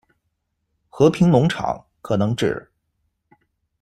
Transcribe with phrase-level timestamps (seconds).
[0.89, 2.67] 和平农场，可能指：